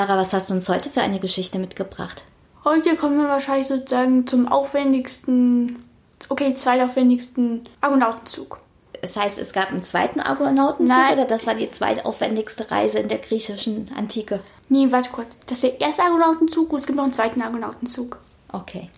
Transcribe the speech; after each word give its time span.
Clara, 0.00 0.16
was 0.16 0.32
hast 0.32 0.48
du 0.48 0.54
uns 0.54 0.66
heute 0.70 0.88
für 0.88 1.02
eine 1.02 1.20
Geschichte 1.20 1.58
mitgebracht? 1.58 2.24
Heute 2.64 2.96
kommen 2.96 3.18
wir 3.18 3.28
wahrscheinlich 3.28 3.66
sozusagen 3.66 4.26
zum 4.26 4.48
aufwendigsten, 4.48 5.84
okay, 6.30 6.54
zweitaufwendigsten 6.54 7.64
Argonautenzug. 7.82 8.60
Das 9.02 9.14
heißt, 9.14 9.38
es 9.38 9.52
gab 9.52 9.68
einen 9.68 9.84
zweiten 9.84 10.20
Argonautenzug 10.20 10.96
Nein. 10.96 11.12
oder 11.12 11.26
das 11.26 11.46
war 11.46 11.54
die 11.54 11.70
zweitaufwendigste 11.70 12.70
Reise 12.70 13.00
in 13.00 13.08
der 13.08 13.18
griechischen 13.18 13.90
Antike? 13.94 14.40
Nee, 14.70 14.90
warte 14.90 15.10
kurz. 15.10 15.28
Das 15.46 15.58
ist 15.58 15.64
der 15.64 15.80
erste 15.82 16.02
Argonautenzug 16.04 16.72
und 16.72 16.80
es 16.80 16.86
gibt 16.86 16.96
noch 16.96 17.04
einen 17.04 17.12
zweiten 17.12 17.42
Argonautenzug. 17.42 18.16
Okay. 18.54 18.88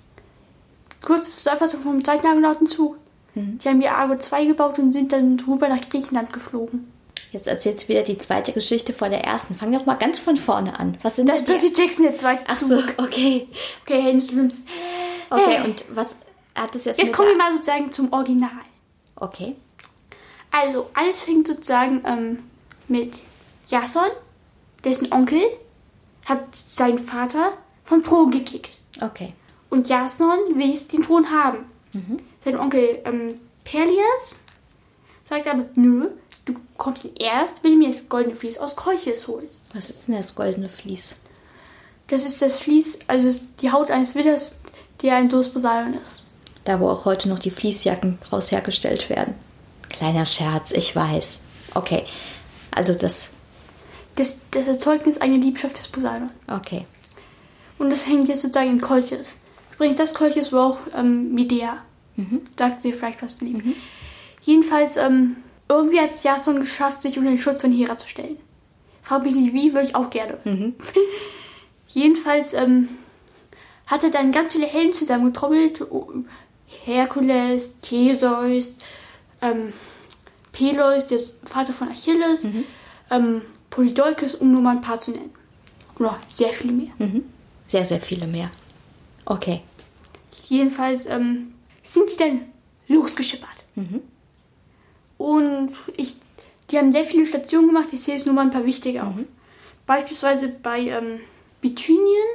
Kurz 1.05 1.38
zusammenfassung 1.38 1.80
vom 1.80 2.05
zweiten 2.05 2.29
Argonautenzug. 2.29 2.96
Die 3.34 3.69
haben 3.69 3.80
ihr 3.80 3.93
Argo 3.93 4.15
2 4.15 4.45
gebaut 4.45 4.79
und 4.79 4.93
sind 4.93 5.12
dann 5.12 5.41
rüber 5.48 5.69
nach 5.69 5.80
Griechenland 5.80 6.32
geflogen. 6.32 6.91
Jetzt 7.32 7.46
erzählst 7.46 7.84
du 7.84 7.88
wieder 7.88 8.02
die 8.02 8.18
zweite 8.18 8.52
Geschichte 8.52 8.92
vor 8.92 9.09
der 9.09 9.24
ersten. 9.24 9.54
Fang 9.54 9.73
doch 9.73 9.87
mal 9.87 9.95
ganz 9.95 10.18
von 10.18 10.37
vorne 10.37 10.79
an. 10.79 10.98
Was 11.02 11.16
sind 11.16 11.29
Das 11.29 11.40
die... 11.40 11.46
Percy 11.46 11.73
Jackson, 11.74 12.04
der 12.04 12.15
zweite 12.15 12.45
Ach 12.46 12.54
so, 12.54 12.76
okay. 12.98 13.48
Okay, 13.82 14.02
Helden 14.02 14.23
Olymps. 14.30 14.65
Okay, 15.30 15.57
Hey. 15.59 15.65
und 15.65 15.84
was 15.95 16.15
hat 16.54 16.74
das 16.74 16.84
jetzt 16.84 16.98
Jetzt 17.01 17.12
kommen 17.15 17.29
wir 17.30 17.37
mal 17.37 17.52
sozusagen 17.52 17.90
zum 17.90 18.12
Original. 18.12 18.51
Okay. 19.16 19.57
Also, 20.51 20.90
alles 20.92 21.23
fängt 21.23 21.46
sozusagen 21.46 22.02
ähm, 22.04 22.38
mit 22.88 23.15
Jason, 23.66 24.09
dessen 24.85 25.10
Onkel 25.10 25.40
hat 26.26 26.54
seinen 26.54 26.98
Vater 26.98 27.54
vom 27.85 28.02
Thron 28.04 28.30
gekickt. 28.30 28.76
Okay. 29.01 29.32
Und 29.70 29.88
Jason 29.88 30.38
will 30.54 30.79
den 30.92 31.02
Thron 31.02 31.30
haben. 31.30 31.64
Sein 32.45 32.57
Onkel 32.59 33.01
ähm, 33.07 33.40
Perlias 33.64 34.40
sagt 35.24 35.46
aber, 35.46 35.64
nö, 35.76 36.09
du 36.45 36.54
kommst 36.76 37.07
erst, 37.18 37.62
wenn 37.62 37.73
du 37.73 37.79
mir 37.79 37.88
das 37.88 38.09
goldene 38.09 38.37
Vlies 38.37 38.59
aus 38.59 38.76
Kolchis 38.76 39.29
holst. 39.29 39.65
Was 39.73 39.90
ist 39.90 40.09
denn 40.09 40.16
das 40.16 40.35
goldene 40.35 40.68
Vlies? 40.68 41.15
Das 42.09 42.24
ist 42.24 42.43
das 42.43 42.60
Vlies, 42.60 42.98
also 43.07 43.40
die 43.60 43.71
Haut 43.71 43.90
eines 43.90 44.15
Widders, 44.15 44.57
der 45.02 45.16
ein 45.16 45.29
Dos 45.29 45.48
Poseidon 45.48 45.95
ist. 45.95 46.24
Da, 46.65 46.79
wo 46.79 46.88
auch 46.88 47.04
heute 47.04 47.29
noch 47.29 47.38
die 47.38 47.51
Fließjacken 47.51 48.18
draus 48.29 48.51
hergestellt 48.51 49.09
werden. 49.09 49.35
Kleiner 49.88 50.26
Scherz, 50.26 50.73
ich 50.73 50.95
weiß. 50.95 51.38
Okay. 51.74 52.04
Also 52.70 52.95
das... 52.95 53.30
Das, 54.15 54.40
das 54.51 54.68
Erzeugnis 54.68 55.18
einer 55.18 55.38
Liebschaft 55.38 55.79
des 55.79 55.88
Poseidon. 55.88 56.29
Okay. 56.46 56.85
Und 57.79 57.88
das 57.88 58.07
hängt 58.07 58.29
jetzt 58.29 58.43
sozusagen 58.43 58.68
in 58.68 58.80
Kolchis. 58.82 59.37
Übrigens, 59.74 59.96
das 59.96 60.13
Kolchis 60.13 60.52
war 60.52 60.66
auch 60.66 60.79
ähm, 60.95 61.35
Medea. 61.35 61.79
Sagt 62.59 62.82
sie 62.82 62.93
vielleicht 62.93 63.23
was 63.23 63.38
zu 63.38 63.46
lieben. 63.46 63.74
Jedenfalls, 64.43 64.98
ähm, 64.98 65.38
irgendwie 65.72 66.00
hat 66.00 66.10
es 66.10 66.22
Jason 66.22 66.60
geschafft, 66.60 67.03
sich 67.03 67.19
unter 67.19 67.31
den 67.31 67.38
Schutz 67.38 67.62
von 67.62 67.72
Hera 67.72 67.98
zu 67.98 68.09
stellen. 68.09 68.37
Frag 69.03 69.25
mich 69.25 69.34
nicht 69.34 69.53
wie, 69.53 69.72
würde 69.72 69.87
ich 69.87 69.94
auch 69.94 70.10
gerne. 70.10 70.38
Jedenfalls 71.88 72.54
ähm, 72.54 72.88
hat 73.86 74.04
er 74.04 74.10
dann 74.10 74.32
ganz 74.32 74.54
viele 74.54 74.66
Helden 74.66 74.92
zusammengetrommelt. 74.92 75.84
Herkules, 76.84 77.74
Theseus, 77.82 78.76
ähm, 79.42 79.72
Peleus, 80.52 81.06
der 81.06 81.20
Vater 81.44 81.72
von 81.72 81.88
Achilles, 81.88 82.44
ähm, 83.10 83.42
Polydeukes, 83.70 84.34
um 84.36 84.52
nur 84.52 84.60
mal 84.62 84.76
ein 84.76 84.80
paar 84.80 84.98
zu 84.98 85.10
nennen. 85.10 85.30
Und 85.98 86.06
noch 86.06 86.18
sehr 86.28 86.50
viele 86.50 86.72
mehr. 86.72 86.92
Sehr, 87.66 87.84
sehr 87.84 88.00
viele 88.00 88.26
mehr. 88.26 88.50
Okay. 89.24 89.60
Jedenfalls 90.48 91.06
ähm, 91.06 91.54
sind 91.82 92.10
die 92.12 92.16
dann 92.16 92.41
losgeschippert. 92.88 93.64
Und 95.22 95.72
ich, 95.97 96.16
die 96.71 96.78
haben 96.78 96.91
sehr 96.91 97.05
viele 97.05 97.27
Stationen 97.27 97.69
gemacht. 97.69 97.88
Ich 97.93 98.03
sehe 98.03 98.15
jetzt 98.15 98.27
nur 98.27 98.34
mal 98.34 98.43
ein 98.43 98.50
paar 98.50 98.66
wichtige 98.66 99.05
auf. 99.05 99.15
Beispielsweise 99.87 100.49
bei 100.49 100.81
ähm, 100.81 101.21
Bithynien. 101.60 102.28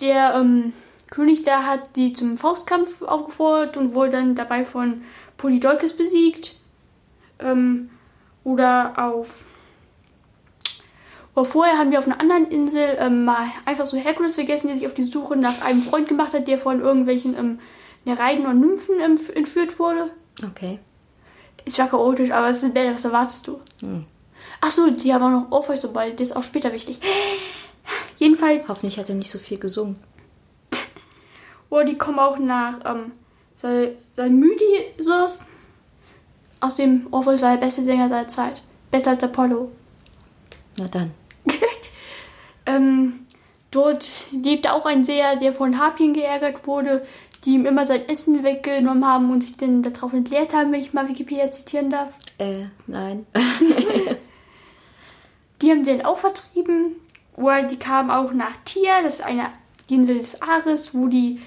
Der 0.00 0.34
ähm, 0.34 0.72
König 1.10 1.44
da 1.44 1.64
hat 1.64 1.96
die 1.96 2.12
zum 2.12 2.36
Faustkampf 2.36 3.02
aufgefordert 3.02 3.76
und 3.76 3.94
wurde 3.94 4.10
dann 4.10 4.34
dabei 4.34 4.64
von 4.64 5.02
Polydeukes 5.36 5.96
besiegt. 5.96 6.56
Ähm, 7.38 7.90
oder 8.42 8.94
auf 8.96 9.44
aber 11.34 11.44
vorher 11.44 11.78
haben 11.78 11.92
wir 11.92 12.00
auf 12.00 12.06
einer 12.08 12.18
anderen 12.18 12.46
Insel 12.46 12.96
ähm, 12.98 13.24
mal 13.24 13.46
einfach 13.64 13.86
so 13.86 13.96
Herkules 13.96 14.34
vergessen, 14.34 14.66
der 14.66 14.76
sich 14.76 14.88
auf 14.88 14.94
die 14.94 15.04
Suche 15.04 15.36
nach 15.36 15.64
einem 15.64 15.82
Freund 15.82 16.08
gemacht 16.08 16.34
hat, 16.34 16.48
der 16.48 16.58
von 16.58 16.80
irgendwelchen 16.80 17.36
ähm, 17.38 17.60
Nereiden 18.04 18.44
und 18.44 18.58
Nymphen 18.58 18.96
ähm, 19.00 19.16
entführt 19.36 19.78
wurde. 19.78 20.10
Okay. 20.44 20.80
Ist 21.64 21.76
zwar 21.76 21.88
chaotisch, 21.88 22.30
aber 22.30 22.48
es 22.48 22.62
ist 22.62 22.72
besser, 22.74 22.94
was 22.94 23.04
erwartest 23.04 23.46
du? 23.46 23.60
Ach 24.60 24.70
so, 24.70 24.90
die 24.90 25.12
haben 25.12 25.22
auch 25.22 25.42
noch 25.42 25.50
Orpheus 25.52 25.80
dabei, 25.80 26.10
das 26.10 26.30
ist 26.30 26.36
auch 26.36 26.42
später 26.42 26.72
wichtig. 26.72 26.98
Jedenfalls, 28.16 28.68
Hoffentlich 28.68 28.98
hat 28.98 29.08
er 29.08 29.14
nicht 29.14 29.30
so 29.30 29.38
viel 29.38 29.58
gesungen. 29.58 29.98
oh, 31.70 31.82
die 31.82 31.96
kommen 31.96 32.18
auch 32.18 32.38
nach 32.38 32.78
ähm, 32.84 33.12
Sal- 33.56 33.96
Salmydiosos. 34.14 35.44
Aus 36.60 36.76
dem 36.76 37.06
Orpheus 37.12 37.40
war 37.40 37.52
der 37.56 37.64
beste 37.64 37.84
Sänger 37.84 38.08
seiner 38.08 38.28
Zeit. 38.28 38.62
Besser 38.90 39.10
als 39.10 39.22
Apollo. 39.22 39.70
Na 40.78 40.86
dann. 40.88 41.12
Ähm, 42.66 43.24
dort 43.70 44.10
lebte 44.30 44.74
auch 44.74 44.84
ein 44.84 45.02
Seher, 45.02 45.36
der 45.36 45.54
von 45.54 45.78
Harpien 45.78 46.12
geärgert 46.12 46.66
wurde, 46.66 47.02
die 47.44 47.54
ihm 47.54 47.66
immer 47.66 47.86
sein 47.86 48.08
Essen 48.08 48.42
weggenommen 48.44 49.06
haben 49.06 49.30
und 49.30 49.42
sich 49.42 49.56
dann 49.56 49.82
darauf 49.82 50.12
entleert 50.12 50.54
haben, 50.54 50.72
wenn 50.72 50.80
ich 50.80 50.92
mal 50.92 51.08
Wikipedia 51.08 51.50
zitieren 51.50 51.90
darf. 51.90 52.18
Äh, 52.38 52.64
nein. 52.86 53.26
Die 55.62 55.70
haben 55.70 55.82
den 55.84 56.04
auch 56.04 56.18
vertrieben. 56.18 56.96
Oder 57.36 57.62
die 57.64 57.76
kamen 57.78 58.10
auch 58.10 58.32
nach 58.32 58.56
Tia, 58.64 59.02
das 59.02 59.20
ist 59.20 59.24
eine 59.24 59.50
Insel 59.88 60.18
des 60.18 60.42
Ares, 60.42 60.92
wo 60.94 61.06
die 61.06 61.40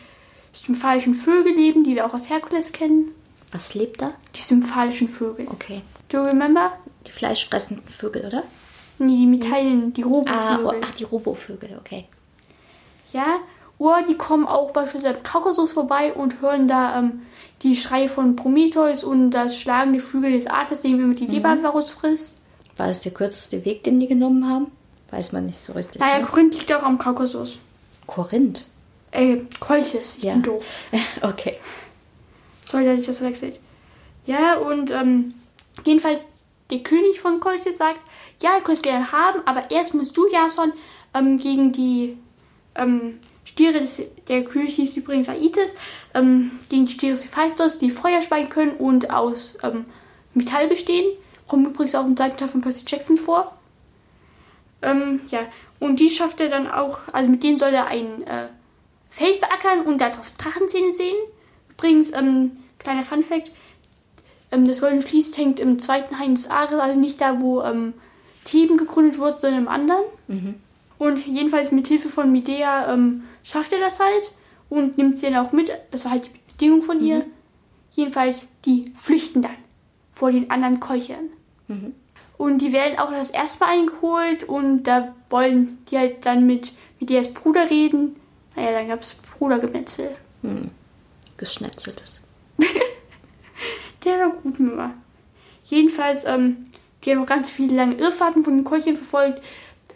symphalischen 0.54 1.14
Vögel 1.14 1.54
leben, 1.54 1.84
die 1.84 1.96
wir 1.96 2.06
auch 2.06 2.14
aus 2.14 2.30
Herkules 2.30 2.72
kennen. 2.72 3.12
Was 3.52 3.74
lebt 3.74 4.02
da? 4.02 4.14
Die 4.36 4.40
symphalischen 4.40 5.10
Vögel. 5.10 5.48
Okay. 5.50 5.82
Do 6.08 6.20
you 6.20 6.24
remember? 6.24 6.72
Die 7.08 7.12
fleischfressenden 7.12 7.86
Vögel, 7.88 8.26
oder? 8.26 8.44
Nee, 9.00 9.18
die 9.18 9.28
Metallen, 9.28 9.92
die 9.94 10.04
Ah, 10.04 10.08
Robovögel. 10.08 10.66
oh, 10.66 10.74
ach, 10.82 10.92
die 10.96 11.04
Robovögel, 11.04 11.78
okay. 11.80 12.06
Ja, 13.12 13.40
oder 13.82 14.04
die 14.08 14.16
kommen 14.18 14.46
auch 14.48 14.72
beispielsweise 14.72 15.16
im 15.16 15.24
Kaukasus 15.24 15.72
vorbei 15.72 16.14
und 16.14 16.40
hören 16.42 16.68
da 16.68 17.00
ähm, 17.00 17.24
die 17.64 17.76
Schreie 17.76 18.10
von 18.10 18.36
Prometheus 18.36 19.04
und 19.04 19.32
das 19.32 19.58
schlagende 19.58 20.00
Flügel 20.00 20.32
des 20.34 20.46
Ares, 20.48 20.82
dem 20.82 21.00
immer 21.00 21.16
die 21.16 21.26
Mhm. 21.26 21.32
Leber 21.32 21.58
rausfrisst. 21.66 22.40
War 22.78 22.88
das 22.88 23.02
der 23.02 23.12
kürzeste 23.12 23.66
Weg, 23.66 23.84
den 23.84 24.00
die 24.00 24.08
genommen 24.08 24.48
haben? 24.48 24.68
Weiß 25.10 25.32
man 25.32 25.48
nicht 25.48 25.64
so 25.64 25.74
richtig. 25.74 26.00
Naja, 26.00 26.20
ne? 26.20 26.26
Korinth 26.26 26.54
liegt 26.54 26.72
auch 26.74 26.84
am 26.84 26.98
Kaukasus. 26.98 27.58
Korinth. 28.08 28.66
Äh, 29.12 29.38
Kolchis, 29.60 30.18
ich 30.18 30.24
Ja. 30.24 30.34
bin 30.34 30.44
doof. 30.44 30.64
Okay. 31.22 31.58
Sorry, 32.64 32.86
dass 32.86 33.00
ich 33.00 33.06
das 33.08 33.18
verwechselt. 33.18 33.60
Ja, 34.26 34.58
und 34.58 34.92
ähm, 34.92 35.34
jedenfalls 35.86 36.28
der 36.70 36.80
König 36.80 37.20
von 37.20 37.40
Kolchis 37.40 37.78
sagt, 37.80 38.00
ja, 38.42 38.52
ihr 38.58 38.64
könnt 38.64 38.78
es 38.78 38.84
gerne 38.84 39.12
haben, 39.12 39.42
aber 39.46 39.70
erst 39.72 39.94
musst 39.96 40.16
du, 40.16 40.28
Jason, 40.32 40.72
ähm, 41.14 41.38
gegen 41.38 41.72
die 41.72 42.18
ähm, 42.76 43.20
Stiere 43.44 43.80
des, 43.80 44.02
der 44.28 44.44
König 44.44 44.76
hieß 44.76 44.96
übrigens 44.98 45.30
Aitis, 45.30 45.76
ähm, 46.14 46.52
gegen 46.70 46.86
die 46.86 46.92
Stiere 46.94 47.14
des 47.14 47.26
Hephaistos, 47.26 47.80
die 47.80 47.90
Feuer 47.90 48.22
speien 48.22 48.50
können 48.50 48.74
und 48.74 49.10
aus 49.10 49.58
ähm, 49.64 49.86
Metall 50.34 50.68
bestehen. 50.68 51.12
Kommt 51.48 51.68
übrigens 51.68 51.96
auch 51.96 52.06
im 52.06 52.16
zweiten 52.16 52.38
Teil 52.38 52.48
von 52.48 52.62
Percy 52.62 52.84
Jackson 52.88 53.18
vor. 53.18 53.58
Ähm, 54.82 55.22
ja, 55.30 55.42
und 55.80 56.00
die 56.00 56.10
schafft 56.10 56.40
er 56.40 56.50
dann 56.50 56.70
auch, 56.70 57.00
also 57.12 57.30
mit 57.30 57.44
denen 57.44 57.58
soll 57.58 57.74
er 57.74 57.88
ein 57.88 58.24
äh, 58.24 58.48
Feld 59.10 59.42
beackern 59.42 59.82
und 59.82 60.00
darauf 60.00 60.32
Drachenzähne 60.38 60.92
sehen. 60.92 61.16
Übrigens, 61.72 62.14
ähm, 62.14 62.58
kleiner 62.80 63.04
Funfact, 63.04 63.52
ähm, 64.52 64.68
das 64.68 64.82
Goldene 64.82 65.02
Vlies 65.02 65.36
hängt 65.38 65.60
im 65.60 65.80
zweiten 65.80 66.16
des 66.36 66.50
Ares, 66.50 66.80
also 66.80 67.00
nicht 67.00 67.20
da, 67.22 67.42
wo 67.42 67.62
ähm, 67.62 67.94
Theben 68.46 68.78
gegründet 68.78 69.20
wird, 69.20 69.40
sondern 69.40 69.64
im 69.64 69.68
anderen. 69.68 70.04
Und 70.98 71.26
jedenfalls 71.26 71.72
mit 71.72 71.88
Hilfe 71.88 72.10
von 72.10 72.32
Medea 72.32 72.94
ähm, 72.94 73.24
schafft 73.44 73.74
er 73.74 73.80
das 73.80 74.00
halt 74.00 74.32
und 74.70 74.98
nimmt 74.98 75.18
sie 75.18 75.30
dann 75.30 75.46
auch 75.46 75.52
mit. 75.52 75.72
Das 75.92 76.06
war 76.06 76.12
halt 76.12 76.26
die 76.26 76.52
Bedingung 76.52 76.84
von 76.84 77.02
ihr. 77.02 77.26
Jedenfalls, 77.92 78.48
die 78.66 78.92
flüchten 78.96 79.42
dann 79.42 79.58
vor 80.12 80.32
den 80.32 80.50
anderen 80.50 80.80
Keuchern. 80.80 81.30
Und 82.38 82.58
die 82.60 82.74
werden 82.74 82.98
auch 82.98 83.12
das 83.12 83.30
erste 83.30 83.64
Mal 83.64 83.72
eingeholt 83.72 84.44
und 84.46 84.84
da 84.84 85.14
wollen 85.30 85.78
die 85.90 85.98
halt 85.98 86.26
dann 86.26 86.48
mit, 86.48 86.74
mit 87.00 87.12
ihr 87.12 87.20
als 87.20 87.34
Bruder 87.34 87.70
reden. 87.70 88.16
Naja, 88.56 88.72
dann 88.72 88.88
gab 88.88 89.02
es 89.02 89.14
Brudergemetzel. 89.14 90.16
Geschnetzeltes. 91.38 92.22
Der 94.04 94.20
war 94.20 94.30
gut 94.32 94.56
war. 94.60 94.94
Jedenfalls, 95.64 96.26
ähm, 96.26 96.64
die 97.04 97.12
haben 97.12 97.20
noch 97.20 97.28
ganz 97.28 97.50
viele 97.50 97.76
lange 97.76 97.96
Irrfahrten 97.96 98.44
von 98.44 98.58
den 98.58 98.64
Keulchen 98.64 98.98
verfolgt. 98.98 99.42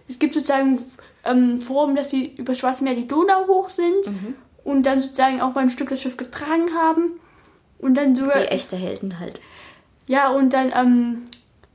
Es 0.07 0.19
gibt 0.19 0.33
sozusagen 0.33 0.79
ähm, 1.25 1.61
Forum, 1.61 1.95
dass 1.95 2.09
sie 2.09 2.33
über 2.37 2.53
Schwarze 2.53 2.83
Meer 2.83 2.95
die 2.95 3.07
Donau 3.07 3.47
hoch 3.47 3.69
sind 3.69 4.07
und 4.63 4.83
dann 4.83 5.01
sozusagen 5.01 5.41
auch 5.41 5.53
mal 5.53 5.61
ein 5.61 5.69
Stück 5.69 5.89
das 5.89 6.01
Schiff 6.01 6.17
getragen 6.17 6.73
haben. 6.75 7.19
Und 7.79 7.95
dann 7.95 8.15
sogar. 8.15 8.41
Wie 8.41 8.45
echte 8.45 8.75
Helden 8.75 9.19
halt. 9.19 9.41
Ja, 10.07 10.29
und 10.29 10.53
dann 10.53 10.71
ähm, 10.75 11.25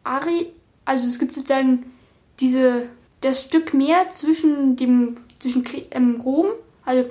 Ari, 0.05 0.53
also 0.85 1.07
es 1.07 1.19
gibt 1.19 1.35
sozusagen 1.35 1.93
diese, 2.41 2.89
das 3.21 3.43
Stück 3.43 3.75
Meer 3.75 4.11
zwischen 4.11 4.77
dem, 4.77 5.17
zwischen 5.39 5.65
ähm, 5.91 6.21
Rom, 6.21 6.47
also 6.85 7.09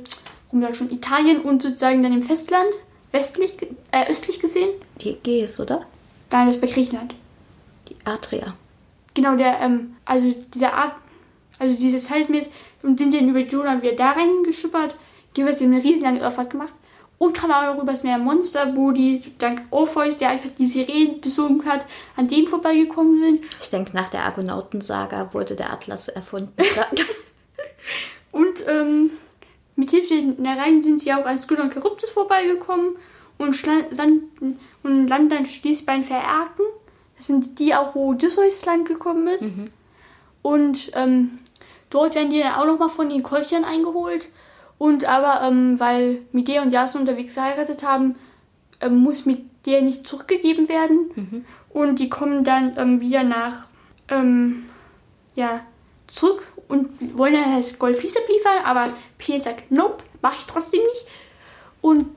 Rom 0.51 0.61
sag 0.61 0.75
schon, 0.75 0.91
Italien 0.91 1.41
und 1.41 1.61
sozusagen 1.61 2.01
dann 2.01 2.11
dem 2.11 2.23
Festland, 2.23 2.69
westlich, 3.11 3.57
äh, 3.91 4.09
östlich 4.09 4.39
gesehen. 4.39 4.69
Die 5.01 5.11
Ägäis, 5.11 5.59
oder? 5.59 5.85
Nein, 6.31 6.47
das 6.47 6.55
ist 6.55 6.61
bei 6.61 6.67
Griechenland. 6.67 7.15
Die 7.87 7.95
Adria. 8.05 8.55
Genau, 9.13 9.35
der, 9.35 9.59
ähm, 9.61 9.95
also 10.05 10.33
dieser 10.53 10.73
Art, 10.73 10.93
also 11.59 11.75
dieses 11.75 12.07
Teilsmeers 12.07 12.49
und 12.81 12.97
sind 12.97 13.13
dann 13.13 13.29
über 13.29 13.43
die 13.43 13.49
Donau 13.49 13.81
wieder 13.81 13.95
da 13.95 14.11
reingeschippert, 14.11 14.95
jeweils 15.35 15.61
eine 15.61 15.83
riesenlange 15.83 16.19
Irrfahrt 16.19 16.49
gemacht 16.49 16.73
und 17.19 17.33
kam 17.33 17.51
auch 17.51 17.81
übers 17.81 18.03
Meer 18.03 18.17
Monster, 18.17 18.75
wo 18.75 18.91
die 18.91 19.21
dank 19.37 19.61
Orpheus, 19.69 20.17
der 20.17 20.29
einfach 20.29 20.49
die 20.57 20.65
Sirenen 20.65 21.21
besogen 21.21 21.65
hat, 21.65 21.85
an 22.15 22.27
denen 22.27 22.47
vorbeigekommen 22.47 23.19
sind. 23.21 23.45
Ich 23.61 23.69
denke, 23.69 23.95
nach 23.95 24.09
der 24.09 24.23
Argonautensaga 24.23 25.33
wurde 25.33 25.55
der 25.55 25.71
Atlas 25.71 26.07
erfunden. 26.07 26.53
Und 28.31 28.65
ähm, 28.67 29.11
mit 29.75 29.91
Hilfe 29.91 30.07
der 30.07 30.21
Nereien 30.21 30.81
sind 30.81 31.01
sie 31.01 31.13
auch 31.13 31.25
an 31.25 31.37
Skylla 31.37 31.63
und 31.63 31.73
Charybdis 31.73 32.11
vorbeigekommen 32.11 32.95
und, 33.37 33.55
sanden- 33.55 34.59
und 34.83 35.07
landen 35.07 35.29
dann 35.29 35.45
schließlich 35.45 35.85
bei 35.85 35.95
den 35.95 36.03
Vererken. 36.03 36.65
Das 37.17 37.27
sind 37.27 37.59
die 37.59 37.73
auch, 37.73 37.95
wo 37.95 38.09
Odysseus 38.09 38.65
Land 38.65 38.87
gekommen 38.87 39.27
ist. 39.27 39.51
Und 40.41 40.91
ähm, 40.93 41.39
dort 41.89 42.15
werden 42.15 42.29
die 42.29 42.39
dann 42.39 42.55
auch 42.55 42.65
nochmal 42.65 42.89
von 42.89 43.09
den 43.09 43.23
Kolchern 43.23 43.63
eingeholt. 43.63 44.29
Und 44.77 45.05
aber, 45.05 45.45
ähm, 45.45 45.79
weil 45.79 46.21
Medea 46.31 46.61
und 46.61 46.71
Jason 46.71 47.01
unterwegs 47.01 47.35
geheiratet 47.35 47.83
haben, 47.83 48.15
ähm, 48.81 48.97
muss 48.97 49.25
Medea 49.25 49.81
nicht 49.81 50.07
zurückgegeben 50.07 50.69
werden. 50.69 51.11
Und 51.69 51.99
die 51.99 52.09
kommen 52.09 52.43
dann 52.43 52.77
ähm, 52.77 53.01
wieder 53.01 53.23
nach, 53.23 53.67
ähm, 54.07 54.65
ja, 55.35 55.61
zurück 56.07 56.43
und 56.67 57.17
wollen 57.17 57.33
dann 57.33 57.57
das 57.57 57.77
Goldflies 57.77 58.17
abliefern, 58.17 58.63
aber 58.63 58.85
Pele 59.17 59.39
sagt, 59.39 59.71
nope, 59.71 60.03
mache 60.21 60.37
ich 60.39 60.45
trotzdem 60.45 60.81
nicht. 60.81 61.05
Und 61.81 62.07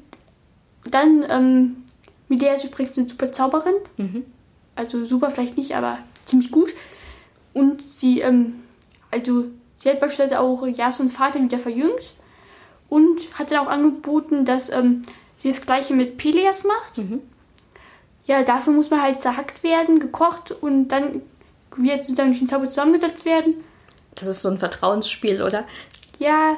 dann, 0.84 1.24
ähm, 1.28 1.76
Medea 2.28 2.54
ist 2.54 2.64
übrigens 2.64 2.96
eine 2.96 3.08
super 3.08 3.30
Zauberin. 3.32 3.74
Also 4.74 5.04
super 5.04 5.30
vielleicht 5.30 5.56
nicht, 5.56 5.76
aber 5.76 5.98
ziemlich 6.24 6.50
gut. 6.50 6.74
Und 7.52 7.82
sie, 7.82 8.20
ähm, 8.20 8.62
also 9.10 9.46
sie 9.82 9.90
hat 9.90 9.98
beispielsweise 9.98 10.38
auch 10.38 10.64
Jasons 10.66 11.16
Vater 11.16 11.42
wieder 11.42 11.58
verjüngt 11.58 12.14
und 12.88 13.36
hat 13.36 13.50
dann 13.50 13.66
auch 13.66 13.70
angeboten, 13.70 14.44
dass 14.44 14.70
ähm, 14.70 15.02
sie 15.34 15.48
das 15.48 15.60
gleiche 15.60 15.92
mit 15.92 16.18
Peleas 16.18 16.62
macht. 16.62 17.00
Ja, 18.26 18.44
dafür 18.44 18.72
muss 18.72 18.90
man 18.90 19.02
halt 19.02 19.20
zerhackt 19.20 19.64
werden, 19.64 19.98
gekocht 19.98 20.52
und 20.52 20.88
dann 20.88 21.22
wird 21.74 22.04
sozusagen 22.04 22.30
durch 22.30 22.38
den 22.38 22.48
Zauber 22.48 22.68
zusammengesetzt 22.68 23.24
werden. 23.24 23.54
Das 24.14 24.28
ist 24.28 24.42
so 24.42 24.50
ein 24.50 24.58
Vertrauensspiel, 24.58 25.42
oder? 25.42 25.64
Ja, 26.18 26.56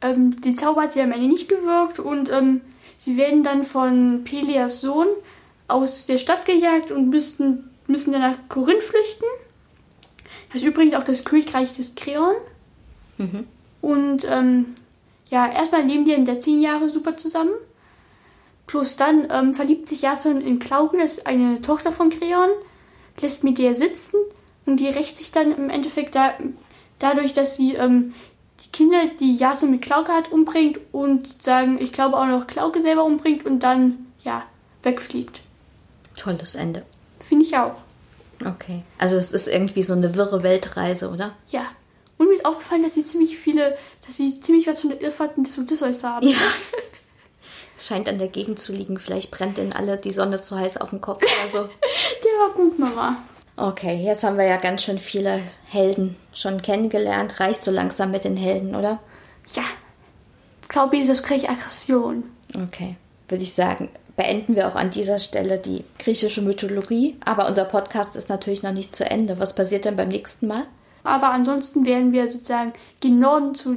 ähm, 0.00 0.40
den 0.40 0.54
Zauber 0.54 0.82
hat 0.84 0.94
sie 0.94 1.02
am 1.02 1.12
Ende 1.12 1.26
nicht 1.26 1.48
gewirkt 1.48 1.98
und 1.98 2.30
ähm, 2.30 2.62
sie 2.96 3.18
werden 3.18 3.42
dann 3.42 3.64
von 3.64 4.24
Peleas 4.24 4.80
Sohn 4.80 5.08
aus 5.68 6.06
der 6.06 6.16
Stadt 6.16 6.46
gejagt 6.46 6.92
und 6.92 7.10
müssen, 7.10 7.68
müssen 7.88 8.12
dann 8.12 8.22
nach 8.22 8.38
Korinth 8.48 8.82
flüchten. 8.82 9.26
Das 10.48 10.62
ist 10.62 10.68
übrigens 10.68 10.94
auch 10.94 11.04
das 11.04 11.24
Königreich 11.24 11.74
des 11.74 11.94
Kreon. 11.94 12.36
Und 13.80 14.26
ähm, 14.30 14.74
ja, 15.30 15.50
erstmal 15.50 15.82
leben 15.82 16.04
die 16.04 16.12
in 16.12 16.24
der 16.24 16.40
zehn 16.40 16.62
Jahre 16.62 16.88
super 16.88 17.16
zusammen. 17.16 17.52
Plus 18.66 18.96
dann 18.96 19.28
ähm, 19.30 19.54
verliebt 19.54 19.88
sich 19.88 20.02
Jason 20.02 20.40
in 20.40 20.58
Klauke, 20.58 20.96
das 20.96 21.18
ist 21.18 21.26
eine 21.26 21.60
Tochter 21.60 21.92
von 21.92 22.10
Kreon, 22.10 22.48
lässt 23.20 23.44
mit 23.44 23.58
der 23.58 23.74
sitzen 23.74 24.16
und 24.64 24.80
die 24.80 24.88
rächt 24.88 25.16
sich 25.16 25.32
dann 25.32 25.54
im 25.54 25.68
Endeffekt 25.68 26.14
da, 26.14 26.32
dadurch, 26.98 27.34
dass 27.34 27.56
sie 27.56 27.74
ähm, 27.74 28.14
die 28.64 28.70
Kinder, 28.70 29.06
die 29.20 29.36
Jason 29.36 29.70
mit 29.70 29.82
Klauke 29.82 30.12
hat, 30.12 30.32
umbringt 30.32 30.80
und 30.92 31.28
sozusagen, 31.28 31.78
ich 31.78 31.92
glaube 31.92 32.16
auch 32.16 32.26
noch 32.26 32.46
Klauke 32.46 32.80
selber 32.80 33.04
umbringt 33.04 33.44
und 33.44 33.60
dann, 33.60 34.06
ja, 34.22 34.44
wegfliegt. 34.82 35.42
Tolles 36.16 36.54
Ende. 36.54 36.84
Finde 37.20 37.44
ich 37.44 37.56
auch. 37.56 37.76
Okay. 38.44 38.82
Also 38.98 39.16
es 39.16 39.32
ist 39.32 39.48
irgendwie 39.48 39.82
so 39.82 39.92
eine 39.92 40.14
wirre 40.14 40.42
Weltreise, 40.42 41.10
oder? 41.10 41.34
Ja. 41.50 41.66
Und 42.24 42.30
mir 42.30 42.36
ist 42.36 42.46
aufgefallen, 42.46 42.82
dass 42.82 42.94
sie 42.94 43.04
ziemlich 43.04 43.36
viele, 43.36 43.76
dass 44.06 44.16
sie 44.16 44.40
ziemlich 44.40 44.66
was 44.66 44.80
von 44.80 44.88
der 44.88 45.02
Irrfahrten 45.02 45.44
des 45.44 45.58
Odysseus 45.58 46.04
haben. 46.04 46.26
Ja. 46.26 46.36
Es 47.76 47.88
scheint 47.88 48.08
an 48.08 48.18
der 48.18 48.28
Gegend 48.28 48.60
zu 48.60 48.72
liegen. 48.72 48.98
Vielleicht 49.00 49.32
brennt 49.32 49.58
ihnen 49.58 49.72
alle 49.72 49.96
die 49.96 50.12
Sonne 50.12 50.40
zu 50.40 50.56
heiß 50.56 50.76
auf 50.76 50.90
dem 50.90 51.00
Kopf 51.00 51.20
oder 51.24 51.50
so. 51.50 51.68
Der 52.24 52.30
war 52.38 52.54
gut, 52.54 52.78
Mama. 52.78 53.16
Okay, 53.56 53.96
jetzt 53.96 54.22
haben 54.22 54.38
wir 54.38 54.46
ja 54.46 54.58
ganz 54.58 54.84
schön 54.84 55.00
viele 55.00 55.40
Helden 55.68 56.14
schon 56.32 56.62
kennengelernt. 56.62 57.40
Reicht 57.40 57.64
so 57.64 57.72
langsam 57.72 58.12
mit 58.12 58.22
den 58.22 58.36
Helden, 58.36 58.76
oder? 58.76 59.00
Ja. 59.56 59.64
Glaube 60.68 60.98
ich, 60.98 61.08
das 61.08 61.24
kriege 61.24 61.42
ich 61.42 61.50
Aggression. 61.50 62.30
Okay, 62.54 62.94
würde 63.26 63.42
ich 63.42 63.54
sagen, 63.54 63.88
beenden 64.16 64.54
wir 64.54 64.68
auch 64.68 64.76
an 64.76 64.90
dieser 64.90 65.18
Stelle 65.18 65.58
die 65.58 65.84
griechische 65.98 66.42
Mythologie. 66.42 67.16
Aber 67.24 67.48
unser 67.48 67.64
Podcast 67.64 68.14
ist 68.14 68.28
natürlich 68.28 68.62
noch 68.62 68.72
nicht 68.72 68.94
zu 68.94 69.04
Ende. 69.04 69.40
Was 69.40 69.56
passiert 69.56 69.84
denn 69.84 69.96
beim 69.96 70.10
nächsten 70.10 70.46
Mal? 70.46 70.68
Aber 71.04 71.30
ansonsten 71.30 71.86
werden 71.86 72.12
wir 72.12 72.30
sozusagen 72.30 72.72
gen 73.00 73.20
Norden 73.20 73.54
zu 73.54 73.76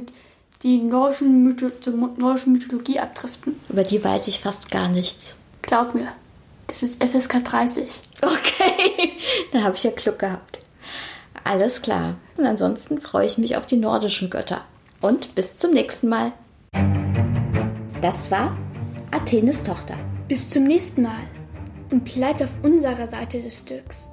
die 0.62 0.78
nordischen 0.78 1.44
Mytho 1.44 1.70
zur 1.80 1.94
nordischen 1.94 2.52
Mythologie 2.52 2.98
abdriften. 2.98 3.60
Über 3.68 3.84
die 3.84 4.02
weiß 4.02 4.26
ich 4.26 4.40
fast 4.40 4.72
gar 4.72 4.88
nichts. 4.88 5.36
Glaub 5.62 5.94
mir. 5.94 6.08
Das 6.66 6.82
ist 6.82 7.02
FSK 7.02 7.44
30. 7.44 8.02
Okay, 8.20 9.12
da 9.52 9.62
habe 9.62 9.76
ich 9.76 9.84
ja 9.84 9.92
Glück 9.92 10.18
gehabt. 10.18 10.58
Alles 11.44 11.80
klar. 11.80 12.16
Und 12.36 12.44
ansonsten 12.44 13.00
freue 13.00 13.26
ich 13.26 13.38
mich 13.38 13.56
auf 13.56 13.66
die 13.66 13.76
nordischen 13.76 14.30
Götter. 14.30 14.62
Und 15.00 15.34
bis 15.34 15.56
zum 15.56 15.72
nächsten 15.72 16.08
Mal. 16.08 16.32
Das 18.02 18.30
war 18.30 18.56
Athenes 19.12 19.62
Tochter. 19.62 19.94
Bis 20.26 20.50
zum 20.50 20.64
nächsten 20.64 21.02
Mal. 21.02 21.22
Und 21.90 22.04
bleibt 22.04 22.42
auf 22.42 22.50
unserer 22.62 23.06
Seite 23.06 23.40
des 23.40 23.60
Stücks. 23.60 24.10